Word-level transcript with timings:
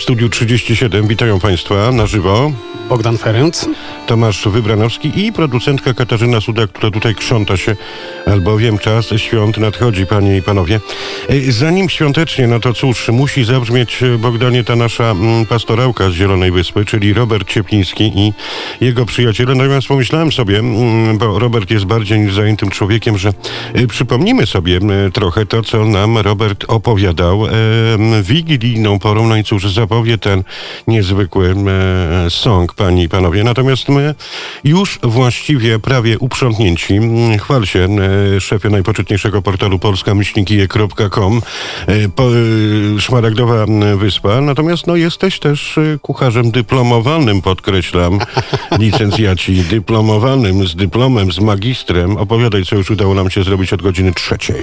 W 0.00 0.02
studiu 0.02 0.28
37 0.28 1.08
witają 1.08 1.40
Państwa 1.40 1.92
na 1.92 2.06
żywo. 2.06 2.52
Bogdan 2.90 3.18
Ferenc. 3.18 3.68
Tomasz 4.06 4.48
Wybranowski 4.48 5.26
i 5.26 5.32
producentka 5.32 5.94
Katarzyna 5.94 6.40
Suda, 6.40 6.66
która 6.66 6.90
tutaj 6.90 7.14
krząta 7.14 7.56
się, 7.56 7.76
albowiem 8.26 8.78
czas 8.78 9.06
świąt 9.16 9.58
nadchodzi, 9.58 10.06
panie 10.06 10.36
i 10.36 10.42
panowie. 10.42 10.80
E, 11.28 11.52
Zanim 11.52 11.88
świątecznie, 11.88 12.46
no 12.46 12.60
to 12.60 12.72
cóż, 12.72 13.08
musi 13.08 13.44
zabrzmieć, 13.44 14.02
e, 14.02 14.18
Bogdanie, 14.18 14.64
ta 14.64 14.76
nasza 14.76 15.10
mm, 15.10 15.46
pastorałka 15.46 16.10
z 16.10 16.12
Zielonej 16.12 16.50
Wyspy, 16.50 16.84
czyli 16.84 17.12
Robert 17.12 17.48
Ciepliński 17.48 18.12
i 18.14 18.32
jego 18.80 19.06
przyjaciele. 19.06 19.54
Natomiast 19.54 19.88
pomyślałem 19.88 20.32
sobie, 20.32 20.58
mm, 20.58 21.18
bo 21.18 21.38
Robert 21.38 21.70
jest 21.70 21.84
bardziej 21.84 22.20
niż 22.20 22.34
zajętym 22.34 22.70
człowiekiem, 22.70 23.18
że 23.18 23.32
e, 23.74 23.86
przypomnimy 23.86 24.46
sobie 24.46 24.80
trochę 25.12 25.46
to, 25.46 25.62
co 25.62 25.84
nam 25.84 26.18
Robert 26.18 26.64
opowiadał 26.68 27.42
wigilijną 28.22 28.98
porą. 28.98 29.26
No 29.26 29.36
i 29.36 29.44
cóż, 29.44 29.62
zapowie 29.90 30.18
ten 30.18 30.42
niezwykły 30.86 31.54
e, 32.26 32.30
song, 32.30 32.74
panie 32.74 33.02
i 33.02 33.08
panowie. 33.08 33.44
Natomiast 33.44 33.88
my 33.88 34.14
już 34.64 34.98
właściwie 35.02 35.78
prawie 35.78 36.18
uprzątnięci. 36.18 36.94
Mm, 36.94 37.38
Chwal 37.38 37.66
się, 37.66 37.88
e, 38.36 38.40
szefie 38.40 38.70
najpoczytniejszego 38.70 39.42
portalu 39.42 39.78
polska-kije.com 39.78 41.42
e, 41.86 42.08
po, 42.08 42.24
Szmaragdowa 43.00 43.66
Wyspa. 43.96 44.40
Natomiast 44.40 44.86
no, 44.86 44.96
jesteś 44.96 45.38
też 45.38 45.78
e, 45.78 45.98
kucharzem 46.02 46.50
dyplomowanym, 46.50 47.42
podkreślam, 47.42 48.18
licencjaci, 48.78 49.64
dyplomowanym, 49.70 50.66
z 50.66 50.76
dyplomem, 50.76 51.32
z 51.32 51.38
magistrem. 51.38 52.16
Opowiadaj, 52.16 52.64
co 52.64 52.76
już 52.76 52.90
udało 52.90 53.14
nam 53.14 53.30
się 53.30 53.44
zrobić 53.44 53.72
od 53.72 53.82
godziny 53.82 54.12
trzeciej. 54.14 54.62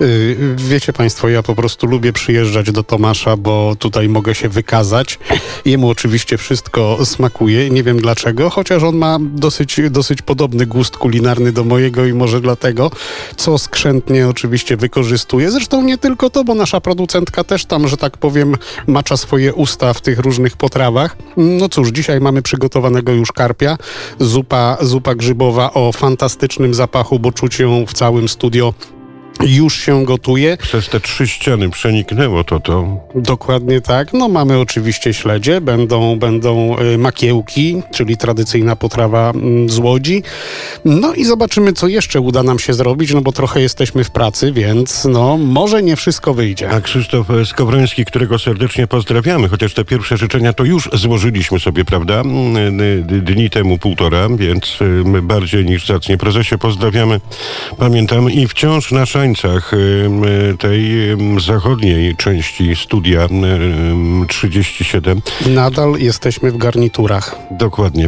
Y, 0.00 0.56
Wiecie 0.56 0.92
Państwo, 0.92 1.28
ja 1.28 1.42
po 1.42 1.54
prostu 1.54 1.86
lubię 1.86 2.12
przyjeżdżać 2.12 2.72
do 2.72 2.82
Tomasza, 2.82 3.36
bo 3.36 3.76
tutaj 3.78 4.08
mogę 4.08 4.34
się 4.34 4.48
wykazać. 4.48 5.18
Jemu 5.64 5.88
oczywiście 5.88 6.38
wszystko 6.38 6.98
smakuje, 7.04 7.70
nie 7.70 7.82
wiem 7.82 8.00
dlaczego, 8.00 8.50
chociaż 8.50 8.82
on 8.82 8.96
ma 8.96 9.18
dosyć, 9.20 9.80
dosyć 9.90 10.22
podobny 10.22 10.66
gust 10.66 10.96
kulinarny 10.96 11.52
do 11.52 11.64
mojego 11.64 12.06
i 12.06 12.12
może 12.12 12.40
dlatego, 12.40 12.90
co 13.36 13.58
skrzętnie 13.58 14.28
oczywiście 14.28 14.76
wykorzystuje. 14.76 15.50
Zresztą 15.50 15.82
nie 15.82 15.98
tylko 15.98 16.30
to, 16.30 16.44
bo 16.44 16.54
nasza 16.54 16.80
producentka 16.80 17.44
też 17.44 17.67
tam, 17.68 17.88
że 17.88 17.96
tak 17.96 18.16
powiem, 18.16 18.56
macza 18.86 19.16
swoje 19.16 19.54
usta 19.54 19.94
w 19.94 20.00
tych 20.00 20.18
różnych 20.18 20.56
potrawach. 20.56 21.16
No 21.36 21.68
cóż, 21.68 21.88
dzisiaj 21.88 22.20
mamy 22.20 22.42
przygotowanego 22.42 23.12
już 23.12 23.32
karpia, 23.32 23.76
zupa, 24.18 24.76
zupa 24.80 25.14
grzybowa 25.14 25.72
o 25.72 25.92
fantastycznym 25.92 26.74
zapachu, 26.74 27.18
bo 27.18 27.32
czuć 27.32 27.58
ją 27.58 27.86
w 27.86 27.92
całym 27.92 28.28
studio 28.28 28.74
już 29.46 29.76
się 29.76 30.04
gotuje. 30.04 30.56
Przez 30.56 30.88
te 30.88 31.00
trzy 31.00 31.28
ściany 31.28 31.70
przeniknęło 31.70 32.44
to 32.44 32.60
to. 32.60 33.00
Dokładnie 33.14 33.80
tak. 33.80 34.12
No 34.12 34.28
mamy 34.28 34.58
oczywiście 34.58 35.14
śledzie, 35.14 35.60
będą, 35.60 36.18
będą 36.18 36.78
y, 36.78 36.98
makiełki, 36.98 37.82
czyli 37.94 38.16
tradycyjna 38.16 38.76
potrawa 38.76 39.30
mm, 39.30 39.68
z 39.70 39.78
Łodzi. 39.78 40.22
No 40.84 41.14
i 41.14 41.24
zobaczymy, 41.24 41.72
co 41.72 41.88
jeszcze 41.88 42.20
uda 42.20 42.42
nam 42.42 42.58
się 42.58 42.74
zrobić, 42.74 43.14
no 43.14 43.20
bo 43.20 43.32
trochę 43.32 43.60
jesteśmy 43.60 44.04
w 44.04 44.10
pracy, 44.10 44.52
więc 44.52 45.04
no 45.04 45.36
może 45.36 45.82
nie 45.82 45.96
wszystko 45.96 46.34
wyjdzie. 46.34 46.70
A 46.70 46.80
Krzysztof 46.80 47.26
Skowroński, 47.44 48.04
którego 48.04 48.38
serdecznie 48.38 48.86
pozdrawiamy, 48.86 49.48
chociaż 49.48 49.74
te 49.74 49.84
pierwsze 49.84 50.16
życzenia 50.16 50.52
to 50.52 50.64
już 50.64 50.90
złożyliśmy 50.92 51.60
sobie, 51.60 51.84
prawda? 51.84 52.20
Mm, 52.20 52.78
Dni 53.24 53.50
temu 53.50 53.78
półtora, 53.78 54.28
więc 54.36 54.78
y, 54.80 54.84
my 54.84 55.22
bardziej 55.22 55.64
niż 55.64 55.86
zacnie. 55.86 56.18
Prezesie 56.18 56.58
pozdrawiamy, 56.58 57.20
pamiętamy 57.78 58.32
i 58.32 58.48
wciąż 58.48 58.92
na 58.92 59.06
szańcach 59.36 59.72
y, 59.74 59.76
y, 60.52 60.56
tej 60.58 60.92
zachodniej 61.40 62.16
części 62.16 62.76
studia 62.76 63.20
y, 63.20 64.24
y, 64.24 64.26
37. 64.28 65.20
Nadal 65.46 65.94
jesteśmy 65.98 66.50
w 66.50 66.56
garniturach. 66.56 67.36
Dokładnie. 67.50 68.06